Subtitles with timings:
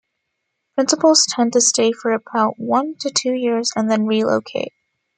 [0.73, 4.73] Principals tend to stay for about one to two years and then relocate.